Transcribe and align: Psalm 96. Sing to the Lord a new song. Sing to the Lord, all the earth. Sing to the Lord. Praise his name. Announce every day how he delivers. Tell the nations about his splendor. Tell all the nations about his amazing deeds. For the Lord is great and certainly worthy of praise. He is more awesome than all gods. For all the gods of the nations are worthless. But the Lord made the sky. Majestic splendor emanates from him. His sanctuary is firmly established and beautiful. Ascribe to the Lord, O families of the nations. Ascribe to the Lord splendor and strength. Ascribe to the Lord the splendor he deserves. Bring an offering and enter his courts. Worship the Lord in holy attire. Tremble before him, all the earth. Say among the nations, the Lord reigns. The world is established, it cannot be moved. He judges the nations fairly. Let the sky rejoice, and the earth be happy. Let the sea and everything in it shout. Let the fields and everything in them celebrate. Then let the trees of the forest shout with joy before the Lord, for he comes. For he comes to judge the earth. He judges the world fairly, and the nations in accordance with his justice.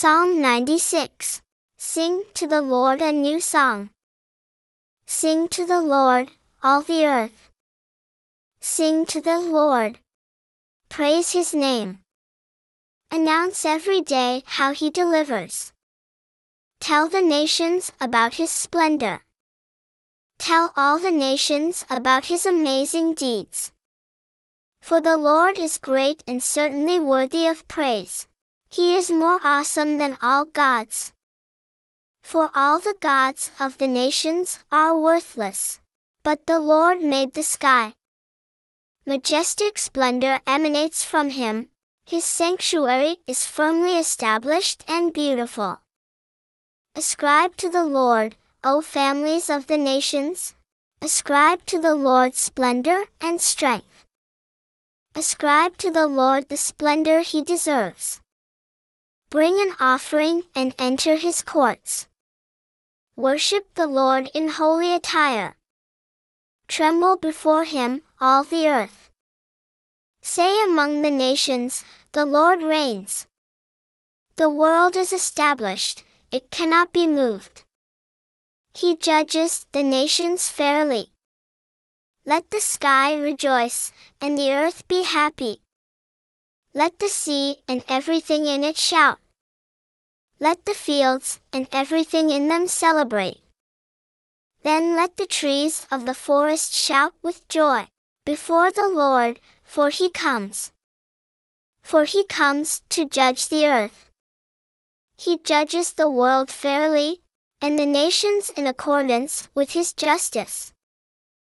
Psalm 0.00 0.40
96. 0.40 1.42
Sing 1.76 2.22
to 2.32 2.46
the 2.46 2.62
Lord 2.62 3.02
a 3.02 3.12
new 3.12 3.38
song. 3.38 3.90
Sing 5.04 5.46
to 5.48 5.66
the 5.66 5.82
Lord, 5.82 6.30
all 6.62 6.80
the 6.80 7.04
earth. 7.04 7.50
Sing 8.62 9.04
to 9.04 9.20
the 9.20 9.38
Lord. 9.38 9.98
Praise 10.88 11.32
his 11.32 11.52
name. 11.52 11.98
Announce 13.10 13.66
every 13.66 14.00
day 14.00 14.42
how 14.46 14.72
he 14.72 14.88
delivers. 14.88 15.70
Tell 16.80 17.06
the 17.06 17.20
nations 17.20 17.92
about 18.00 18.36
his 18.36 18.50
splendor. 18.50 19.20
Tell 20.38 20.72
all 20.78 20.98
the 20.98 21.10
nations 21.10 21.84
about 21.90 22.32
his 22.32 22.46
amazing 22.46 23.12
deeds. 23.12 23.70
For 24.80 25.02
the 25.02 25.18
Lord 25.18 25.58
is 25.58 25.76
great 25.76 26.24
and 26.26 26.42
certainly 26.42 26.98
worthy 26.98 27.46
of 27.46 27.68
praise. 27.68 28.26
He 28.70 28.96
is 28.96 29.10
more 29.10 29.40
awesome 29.42 29.98
than 29.98 30.16
all 30.22 30.44
gods. 30.44 31.12
For 32.22 32.50
all 32.54 32.78
the 32.78 32.94
gods 33.00 33.50
of 33.58 33.78
the 33.78 33.88
nations 33.88 34.60
are 34.70 34.96
worthless. 34.96 35.80
But 36.22 36.46
the 36.46 36.60
Lord 36.60 37.02
made 37.02 37.34
the 37.34 37.42
sky. 37.42 37.94
Majestic 39.04 39.76
splendor 39.76 40.40
emanates 40.46 41.04
from 41.04 41.30
him. 41.30 41.68
His 42.06 42.24
sanctuary 42.24 43.16
is 43.26 43.44
firmly 43.44 43.98
established 43.98 44.84
and 44.86 45.12
beautiful. 45.12 45.80
Ascribe 46.94 47.56
to 47.56 47.70
the 47.70 47.84
Lord, 47.84 48.36
O 48.62 48.80
families 48.80 49.50
of 49.50 49.66
the 49.66 49.78
nations. 49.78 50.54
Ascribe 51.02 51.64
to 51.66 51.80
the 51.80 51.94
Lord 51.94 52.36
splendor 52.36 53.06
and 53.20 53.40
strength. 53.40 54.04
Ascribe 55.16 55.76
to 55.78 55.90
the 55.90 56.06
Lord 56.06 56.48
the 56.48 56.56
splendor 56.56 57.20
he 57.20 57.42
deserves. 57.42 58.20
Bring 59.30 59.60
an 59.60 59.76
offering 59.78 60.42
and 60.56 60.74
enter 60.76 61.14
his 61.14 61.40
courts. 61.40 62.08
Worship 63.14 63.72
the 63.76 63.86
Lord 63.86 64.28
in 64.34 64.48
holy 64.48 64.92
attire. 64.92 65.56
Tremble 66.66 67.16
before 67.16 67.62
him, 67.62 68.02
all 68.20 68.42
the 68.42 68.66
earth. 68.66 69.08
Say 70.20 70.64
among 70.64 71.02
the 71.02 71.12
nations, 71.12 71.84
the 72.10 72.26
Lord 72.26 72.60
reigns. 72.60 73.28
The 74.34 74.50
world 74.50 74.96
is 74.96 75.12
established, 75.12 76.02
it 76.32 76.50
cannot 76.50 76.92
be 76.92 77.06
moved. 77.06 77.62
He 78.74 78.96
judges 78.96 79.64
the 79.70 79.84
nations 79.84 80.48
fairly. 80.48 81.12
Let 82.26 82.50
the 82.50 82.60
sky 82.60 83.14
rejoice, 83.14 83.92
and 84.20 84.36
the 84.36 84.52
earth 84.52 84.88
be 84.88 85.04
happy. 85.04 85.62
Let 86.72 87.00
the 87.00 87.08
sea 87.08 87.56
and 87.66 87.82
everything 87.88 88.46
in 88.46 88.62
it 88.62 88.76
shout. 88.76 89.18
Let 90.42 90.64
the 90.64 90.72
fields 90.72 91.38
and 91.52 91.68
everything 91.70 92.30
in 92.30 92.48
them 92.48 92.66
celebrate. 92.66 93.42
Then 94.62 94.96
let 94.96 95.18
the 95.18 95.26
trees 95.26 95.86
of 95.90 96.06
the 96.06 96.14
forest 96.14 96.72
shout 96.72 97.12
with 97.22 97.46
joy 97.48 97.88
before 98.24 98.70
the 98.70 98.88
Lord, 98.88 99.38
for 99.62 99.90
he 99.90 100.08
comes. 100.08 100.72
For 101.82 102.04
he 102.04 102.24
comes 102.24 102.80
to 102.88 103.04
judge 103.04 103.48
the 103.48 103.66
earth. 103.66 104.10
He 105.18 105.36
judges 105.36 105.92
the 105.92 106.08
world 106.08 106.50
fairly, 106.50 107.20
and 107.60 107.78
the 107.78 107.84
nations 107.84 108.48
in 108.48 108.66
accordance 108.66 109.48
with 109.54 109.72
his 109.72 109.92
justice. 109.92 110.72